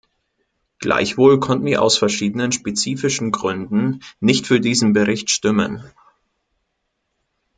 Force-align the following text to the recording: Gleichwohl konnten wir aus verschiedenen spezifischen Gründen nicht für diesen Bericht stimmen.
Gleichwohl 0.79 1.39
konnten 1.39 1.65
wir 1.67 1.83
aus 1.83 1.95
verschiedenen 1.99 2.51
spezifischen 2.51 3.29
Gründen 3.29 4.01
nicht 4.19 4.47
für 4.47 4.59
diesen 4.59 4.93
Bericht 4.93 5.29
stimmen. 5.29 5.83